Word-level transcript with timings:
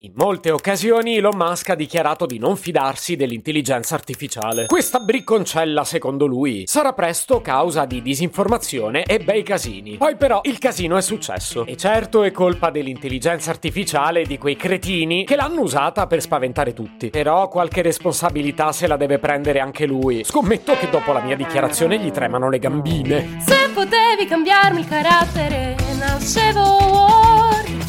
In 0.00 0.12
molte 0.14 0.50
occasioni 0.50 1.16
Elon 1.16 1.38
Musk 1.38 1.70
ha 1.70 1.74
dichiarato 1.74 2.26
di 2.26 2.38
non 2.38 2.58
fidarsi 2.58 3.16
dell'intelligenza 3.16 3.94
artificiale. 3.94 4.66
Questa 4.66 4.98
bricconcella, 4.98 5.84
secondo 5.84 6.26
lui, 6.26 6.64
sarà 6.66 6.92
presto 6.92 7.40
causa 7.40 7.86
di 7.86 8.02
disinformazione 8.02 9.04
e 9.04 9.20
bei 9.20 9.42
casini. 9.42 9.96
Poi 9.96 10.16
però 10.16 10.42
il 10.44 10.58
casino 10.58 10.98
è 10.98 11.00
successo. 11.00 11.64
E 11.64 11.78
certo 11.78 12.24
è 12.24 12.30
colpa 12.30 12.68
dell'intelligenza 12.68 13.48
artificiale 13.48 14.20
e 14.20 14.26
di 14.26 14.36
quei 14.36 14.56
cretini 14.56 15.24
che 15.24 15.34
l'hanno 15.34 15.62
usata 15.62 16.06
per 16.06 16.20
spaventare 16.20 16.74
tutti. 16.74 17.08
Però 17.08 17.48
qualche 17.48 17.80
responsabilità 17.80 18.72
se 18.72 18.86
la 18.86 18.98
deve 18.98 19.18
prendere 19.18 19.60
anche 19.60 19.86
lui. 19.86 20.24
Scommetto 20.24 20.76
che 20.76 20.90
dopo 20.90 21.12
la 21.12 21.22
mia 21.22 21.36
dichiarazione 21.36 21.98
gli 21.98 22.10
tremano 22.10 22.50
le 22.50 22.58
gambine. 22.58 23.38
Se 23.40 23.70
potevi 23.72 24.26
cambiarmi 24.28 24.80
il 24.80 24.88
carattere, 24.88 25.74
nascevo. 25.98 26.85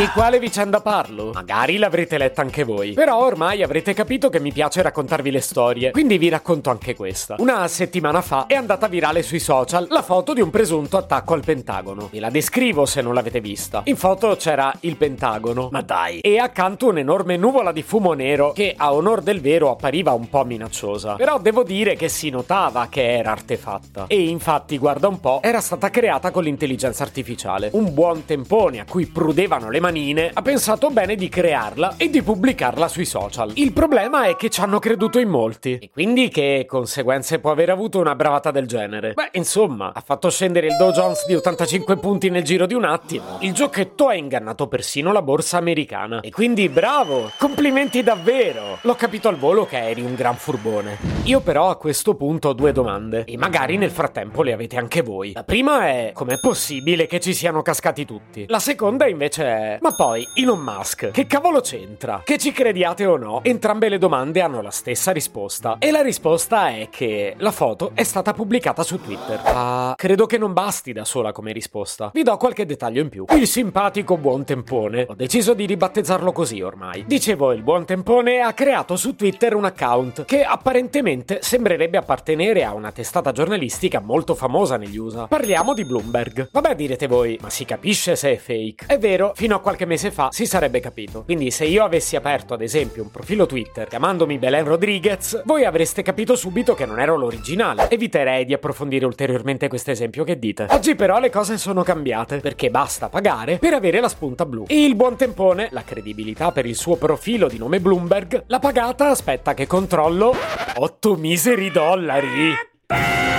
Di 0.00 0.08
quale 0.14 0.38
vicenda 0.38 0.80
parlo? 0.80 1.30
Magari 1.34 1.76
l'avrete 1.76 2.16
letta 2.16 2.40
anche 2.40 2.64
voi. 2.64 2.94
Però 2.94 3.22
ormai 3.22 3.62
avrete 3.62 3.92
capito 3.92 4.30
che 4.30 4.40
mi 4.40 4.50
piace 4.50 4.80
raccontarvi 4.80 5.30
le 5.30 5.42
storie, 5.42 5.90
quindi 5.90 6.16
vi 6.16 6.30
racconto 6.30 6.70
anche 6.70 6.96
questa. 6.96 7.34
Una 7.38 7.68
settimana 7.68 8.22
fa 8.22 8.46
è 8.46 8.54
andata 8.54 8.88
virale 8.88 9.22
sui 9.22 9.40
social 9.40 9.88
la 9.90 10.00
foto 10.00 10.32
di 10.32 10.40
un 10.40 10.48
presunto 10.48 10.96
attacco 10.96 11.34
al 11.34 11.44
Pentagono. 11.44 12.08
Vi 12.10 12.18
la 12.18 12.30
descrivo 12.30 12.86
se 12.86 13.02
non 13.02 13.12
l'avete 13.12 13.42
vista. 13.42 13.82
In 13.84 13.96
foto 13.98 14.36
c'era 14.36 14.72
il 14.80 14.96
Pentagono, 14.96 15.68
ma 15.70 15.82
dai, 15.82 16.20
e 16.20 16.38
accanto 16.38 16.86
un'enorme 16.88 17.36
nuvola 17.36 17.70
di 17.70 17.82
fumo 17.82 18.14
nero 18.14 18.52
che 18.52 18.72
a 18.74 18.94
onor 18.94 19.20
del 19.20 19.42
vero 19.42 19.70
appariva 19.70 20.12
un 20.12 20.30
po' 20.30 20.46
minacciosa. 20.46 21.16
Però 21.16 21.38
devo 21.38 21.62
dire 21.62 21.94
che 21.96 22.08
si 22.08 22.30
notava 22.30 22.86
che 22.88 23.18
era 23.18 23.32
artefatta. 23.32 24.06
E 24.06 24.28
infatti, 24.28 24.78
guarda 24.78 25.08
un 25.08 25.20
po', 25.20 25.40
era 25.42 25.60
stata 25.60 25.90
creata 25.90 26.30
con 26.30 26.44
l'intelligenza 26.44 27.02
artificiale. 27.02 27.68
Un 27.74 27.92
buon 27.92 28.24
tempone 28.24 28.80
a 28.80 28.86
cui 28.88 29.04
prudevano 29.04 29.68
le 29.68 29.88
manine 29.90 30.30
ha 30.32 30.40
pensato 30.40 30.90
bene 30.90 31.16
di 31.16 31.28
crearla 31.28 31.94
e 31.96 32.08
di 32.10 32.22
pubblicarla 32.22 32.86
sui 32.86 33.04
social. 33.04 33.50
Il 33.54 33.72
problema 33.72 34.26
è 34.26 34.36
che 34.36 34.48
ci 34.48 34.60
hanno 34.60 34.78
creduto 34.78 35.18
in 35.18 35.28
molti. 35.28 35.78
E 35.80 35.90
quindi 35.90 36.28
che 36.28 36.64
conseguenze 36.68 37.40
può 37.40 37.50
aver 37.50 37.70
avuto 37.70 37.98
una 37.98 38.14
bravata 38.14 38.52
del 38.52 38.68
genere? 38.68 39.14
Beh, 39.14 39.30
insomma, 39.32 39.92
ha 39.92 40.00
fatto 40.00 40.30
scendere 40.30 40.68
il 40.68 40.76
Dow 40.76 40.92
Jones 40.92 41.26
di 41.26 41.34
85 41.34 41.96
punti 41.96 42.30
nel 42.30 42.44
giro 42.44 42.66
di 42.66 42.74
un 42.74 42.84
attimo. 42.84 43.38
Il 43.40 43.52
giochetto 43.52 44.06
ha 44.06 44.14
ingannato 44.14 44.68
persino 44.68 45.10
la 45.12 45.22
borsa 45.22 45.58
americana. 45.58 46.20
E 46.20 46.30
quindi 46.30 46.68
bravo! 46.68 47.32
Complimenti 47.36 48.04
davvero! 48.04 48.78
L'ho 48.82 48.94
capito 48.94 49.26
al 49.26 49.36
volo 49.36 49.66
che 49.66 49.78
eri 49.78 50.02
un 50.02 50.14
gran 50.14 50.36
furbone. 50.36 50.98
Io 51.24 51.40
però 51.40 51.68
a 51.68 51.76
questo 51.76 52.14
punto 52.14 52.50
ho 52.50 52.52
due 52.52 52.70
domande. 52.70 53.24
E 53.24 53.36
magari 53.36 53.76
nel 53.76 53.90
frattempo 53.90 54.42
le 54.42 54.52
avete 54.52 54.76
anche 54.76 55.02
voi. 55.02 55.32
La 55.32 55.42
prima 55.42 55.88
è: 55.88 56.12
com'è 56.14 56.38
possibile 56.38 57.06
che 57.06 57.18
ci 57.18 57.34
siano 57.34 57.62
cascati 57.62 58.04
tutti? 58.04 58.44
La 58.46 58.60
seconda 58.60 59.08
invece 59.08 59.44
è: 59.44 59.69
ma 59.80 59.94
poi, 59.94 60.26
Elon 60.34 60.60
Musk, 60.60 61.10
che 61.10 61.26
cavolo 61.26 61.60
c'entra? 61.60 62.22
Che 62.24 62.38
ci 62.38 62.52
crediate 62.52 63.06
o 63.06 63.16
no, 63.16 63.40
entrambe 63.42 63.88
le 63.88 63.98
domande 63.98 64.40
hanno 64.40 64.62
la 64.62 64.70
stessa 64.70 65.12
risposta. 65.12 65.76
E 65.78 65.90
la 65.90 66.02
risposta 66.02 66.68
è 66.68 66.88
che 66.90 67.34
la 67.38 67.50
foto 67.50 67.92
è 67.94 68.02
stata 68.02 68.32
pubblicata 68.32 68.82
su 68.82 69.00
Twitter. 69.00 69.40
Ah, 69.44 69.94
credo 69.96 70.26
che 70.26 70.38
non 70.38 70.52
basti 70.52 70.92
da 70.92 71.04
sola 71.04 71.32
come 71.32 71.52
risposta. 71.52 72.10
Vi 72.12 72.22
do 72.22 72.36
qualche 72.36 72.66
dettaglio 72.66 73.02
in 73.02 73.08
più. 73.08 73.24
Il 73.30 73.46
simpatico 73.46 74.16
buon 74.16 74.44
tempone, 74.44 75.06
ho 75.08 75.14
deciso 75.14 75.54
di 75.54 75.66
ribattezzarlo 75.66 76.32
così 76.32 76.60
ormai. 76.60 77.04
Dicevo, 77.06 77.52
il 77.52 77.62
buon 77.62 77.84
tempone 77.84 78.40
ha 78.40 78.52
creato 78.52 78.96
su 78.96 79.14
Twitter 79.16 79.54
un 79.54 79.64
account 79.64 80.24
che 80.24 80.42
apparentemente 80.42 81.38
sembrerebbe 81.42 81.98
appartenere 81.98 82.64
a 82.64 82.74
una 82.74 82.92
testata 82.92 83.32
giornalistica 83.32 84.00
molto 84.00 84.34
famosa 84.34 84.76
negli 84.76 84.96
USA. 84.96 85.26
Parliamo 85.26 85.74
di 85.74 85.84
Bloomberg. 85.84 86.48
Vabbè, 86.50 86.74
direte 86.74 87.06
voi, 87.06 87.38
ma 87.40 87.50
si 87.50 87.64
capisce 87.64 88.16
se 88.16 88.32
è 88.32 88.36
fake. 88.36 88.86
È 88.86 88.98
vero, 88.98 89.32
fino 89.34 89.54
a 89.56 89.59
qualche 89.60 89.86
mese 89.86 90.10
fa 90.10 90.28
si 90.30 90.46
sarebbe 90.46 90.80
capito. 90.80 91.22
Quindi 91.24 91.50
se 91.50 91.64
io 91.64 91.84
avessi 91.84 92.16
aperto 92.16 92.54
ad 92.54 92.62
esempio 92.62 93.02
un 93.02 93.10
profilo 93.10 93.46
Twitter 93.46 93.86
chiamandomi 93.86 94.38
Belen 94.38 94.64
Rodriguez, 94.64 95.42
voi 95.44 95.64
avreste 95.64 96.02
capito 96.02 96.36
subito 96.36 96.74
che 96.74 96.86
non 96.86 97.00
ero 97.00 97.16
l'originale. 97.16 97.88
Eviterei 97.90 98.44
di 98.44 98.52
approfondire 98.52 99.06
ulteriormente 99.06 99.68
questo 99.68 99.90
esempio 99.90 100.24
che 100.24 100.38
dite. 100.38 100.66
Oggi 100.70 100.94
però 100.94 101.18
le 101.18 101.30
cose 101.30 101.58
sono 101.58 101.82
cambiate 101.82 102.38
perché 102.38 102.70
basta 102.70 103.08
pagare 103.08 103.58
per 103.58 103.74
avere 103.74 104.00
la 104.00 104.08
spunta 104.08 104.44
blu. 104.46 104.64
E 104.66 104.84
il 104.84 104.94
buon 104.94 105.16
tempone, 105.16 105.68
la 105.70 105.84
credibilità 105.84 106.52
per 106.52 106.66
il 106.66 106.76
suo 106.76 106.96
profilo 106.96 107.48
di 107.48 107.58
nome 107.58 107.80
Bloomberg, 107.80 108.44
l'ha 108.46 108.58
pagata, 108.58 109.08
aspetta 109.08 109.54
che 109.54 109.66
controllo, 109.66 110.34
8 110.76 111.14
miseri 111.16 111.70
dollari. 111.70 113.29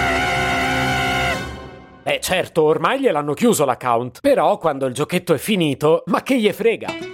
Eh 2.03 2.19
certo, 2.19 2.63
ormai 2.63 2.99
gliel'hanno 2.99 3.33
chiuso 3.33 3.63
l'account, 3.63 4.21
però 4.21 4.57
quando 4.57 4.87
il 4.87 4.93
giochetto 4.93 5.35
è 5.35 5.37
finito, 5.37 6.01
ma 6.07 6.23
che 6.23 6.39
gli 6.39 6.51
frega? 6.51 7.10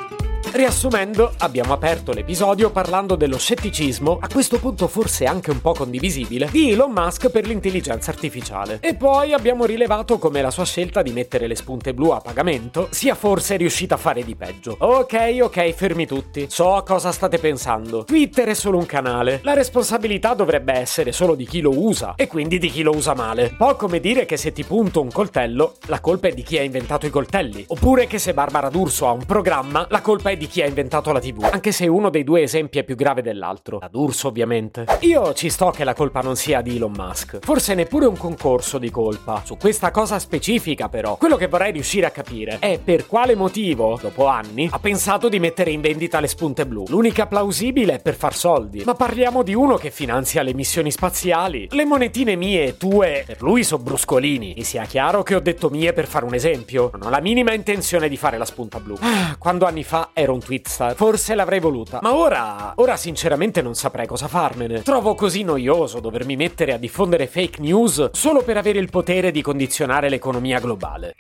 Riassumendo, 0.52 1.34
abbiamo 1.40 1.74
aperto 1.74 2.14
l'episodio 2.14 2.72
parlando 2.72 3.16
dello 3.16 3.38
scetticismo, 3.38 4.18
a 4.20 4.28
questo 4.28 4.60
punto 4.60 4.88
forse 4.88 5.26
anche 5.26 5.52
un 5.52 5.62
po' 5.62 5.74
condivisibile, 5.74 6.48
di 6.50 6.72
Elon 6.72 6.92
Musk 6.92 7.30
per 7.30 7.46
l'intelligenza 7.46 8.12
artificiale. 8.12 8.80
E 8.82 8.96
poi 8.96 9.34
abbiamo 9.34 9.66
rilevato 9.66 10.18
come 10.18 10.42
la 10.42 10.50
sua 10.50 10.66
scelta 10.66 11.02
di 11.02 11.12
mettere 11.12 11.48
le 11.48 11.56
spunte 11.56 11.94
blu 11.94 12.10
a 12.10 12.22
pagamento 12.22 12.88
sia 12.92 13.14
forse 13.14 13.58
riuscita 13.58 13.96
a 13.96 13.98
fare 13.98 14.24
di 14.24 14.36
peggio. 14.36 14.78
Ok, 14.80 15.38
ok, 15.42 15.74
fermi 15.74 16.08
tutti. 16.08 16.48
So 16.50 16.82
cosa 16.86 17.12
state 17.12 17.38
pensando. 17.38 18.06
Twitter 18.06 18.48
è 18.48 18.54
solo 18.54 18.78
un 18.78 18.86
canale. 18.86 19.42
La 19.44 19.54
responsabilità 19.54 20.34
dovrebbe 20.34 20.74
essere 20.74 21.12
solo 21.12 21.36
di 21.36 21.46
chi 21.46 21.60
lo 21.60 21.78
usa 21.78 22.16
e 22.16 22.28
quindi 22.28 22.58
di 22.58 22.72
chi 22.72 22.82
lo 22.82 22.96
usa 22.96 23.14
male. 23.14 23.54
Po' 23.56 23.76
come 23.76 24.00
dire 24.00 24.26
che 24.26 24.38
se 24.38 24.54
ti 24.54 24.64
punto 24.64 25.02
un 25.02 25.12
coltello, 25.12 25.76
la 25.88 26.00
colpa 26.00 26.30
è 26.30 26.32
di 26.32 26.42
chi 26.42 26.58
ha 26.58 26.64
inventato 26.64 27.06
i 27.06 27.12
coltelli. 27.12 27.66
Oppure 27.68 28.08
che 28.08 28.18
se 28.18 28.34
Barbara 28.34 28.70
D'Urso 28.70 29.08
ha 29.08 29.12
un 29.12 29.26
programma, 29.26 29.86
la 29.90 30.02
colpa 30.02 30.30
è 30.30 30.37
di 30.38 30.48
chi 30.48 30.62
ha 30.62 30.66
inventato 30.66 31.12
la 31.12 31.20
TV, 31.20 31.44
anche 31.52 31.72
se 31.72 31.88
uno 31.88 32.10
dei 32.10 32.24
due 32.24 32.44
esempi 32.44 32.80
è 32.80 32.84
più 32.84 32.96
grave 32.96 33.22
dell'altro. 33.22 33.80
La 33.80 33.90
D'Urso, 33.90 34.28
ovviamente. 34.28 34.86
Io 35.02 35.34
ci 35.34 35.50
sto 35.50 35.72
che 35.72 35.84
la 35.84 35.94
colpa 35.94 36.22
non 36.22 36.36
sia 36.36 36.62
di 36.62 36.76
Elon 36.76 36.94
Musk. 36.96 37.40
Forse 37.42 37.74
neppure 37.74 38.06
un 38.06 38.18
concorso 38.18 38.78
di 38.78 38.90
colpa. 38.90 39.42
Su 39.44 39.58
questa 39.58 39.92
cosa 39.92 40.20
specifica, 40.20 40.90
però, 40.90 41.18
quello 41.18 41.36
che 41.36 41.48
vorrei 41.48 41.72
riuscire 41.72 42.06
a 42.06 42.12
capire 42.12 42.58
è 42.60 42.80
per 42.84 43.08
quale 43.08 43.36
motivo, 43.36 43.98
dopo 44.02 44.28
anni, 44.28 44.70
ha 44.72 44.80
pensato 44.80 45.30
di 45.30 45.40
mettere 45.40 45.72
in 45.72 45.82
vendita 45.82 46.20
le 46.20 46.28
spunte 46.28 46.66
blu. 46.66 46.86
L'unica 46.88 47.28
plausibile 47.28 47.96
è 47.96 48.02
per 48.02 48.16
far 48.16 48.36
soldi. 48.36 48.84
Ma 48.86 48.94
parliamo 48.94 49.44
di 49.44 49.54
uno 49.54 49.76
che 49.76 49.92
finanzia 49.92 50.44
le 50.44 50.54
missioni 50.54 50.92
spaziali. 50.92 51.68
Le 51.72 51.86
monetine 51.86 52.36
mie 52.36 52.64
e 52.66 52.78
tue, 52.78 53.24
per 53.26 53.42
lui 53.42 53.64
sono 53.64 53.84
bruscolini. 53.84 54.54
Mi 54.56 54.64
sia 54.64 54.84
chiaro 54.86 55.24
che 55.24 55.36
ho 55.36 55.40
detto 55.40 55.70
mie 55.70 55.94
per 55.94 56.08
fare 56.08 56.26
un 56.26 56.34
esempio. 56.34 56.92
Non 56.94 57.08
ho 57.08 57.10
la 57.10 57.22
minima 57.22 57.54
intenzione 57.54 58.10
di 58.10 58.18
fare 58.18 58.38
la 58.38 58.46
spunta 58.46 58.80
blu. 58.80 58.96
Ah, 59.00 59.36
quando 59.38 59.66
anni 59.66 59.84
fa 59.84 60.10
ero 60.14 60.27
un 60.32 60.40
tweetstar. 60.40 60.96
Forse 60.96 61.36
l'avrei 61.36 61.60
voluta. 61.60 62.00
Ma 62.02 62.16
ora, 62.16 62.74
ora 62.76 62.98
sinceramente 62.98 63.62
non 63.62 63.76
saprei 63.76 64.08
cosa 64.08 64.28
farmene. 64.28 64.82
Trovo 64.82 65.16
così 65.16 65.44
noioso 65.44 66.00
dovermi 66.00 66.36
mettere 66.36 66.74
a 66.74 66.78
diffondere 66.78 67.28
fake 67.28 67.62
news 67.62 68.12
solo 68.12 68.44
per 68.44 68.58
avere 68.58 68.80
il 68.80 68.90
potere 68.90 69.32
di 69.32 69.42
condizionare 69.42 70.10
l'economia 70.10 70.60
globale. 70.60 71.16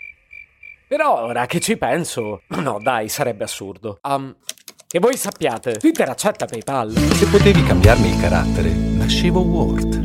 Però 0.87 1.25
ora 1.25 1.45
che 1.45 1.59
ci 1.59 1.75
penso, 1.77 2.43
no 2.61 2.79
dai, 2.81 3.09
sarebbe 3.09 3.43
assurdo. 3.43 3.99
Um, 4.03 4.35
che 4.87 4.99
voi 4.99 5.17
sappiate, 5.17 5.73
Twitter 5.73 6.07
accetta 6.07 6.45
PayPal. 6.45 6.91
Se 6.93 7.27
potevi 7.27 7.61
cambiarmi 7.61 8.07
il 8.07 8.21
carattere, 8.21 8.69
nascevo 8.69 9.41
Word. 9.41 10.01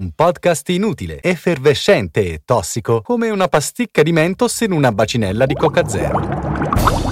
Un 0.00 0.10
podcast 0.14 0.68
inutile, 0.68 1.22
effervescente 1.22 2.20
e 2.20 2.42
tossico, 2.44 3.00
come 3.00 3.30
una 3.30 3.48
pasticca 3.48 4.02
di 4.02 4.12
mentos 4.12 4.60
in 4.60 4.72
una 4.72 4.92
bacinella 4.92 5.46
di 5.46 5.54
Coca 5.54 5.88
Zero. 5.88 7.11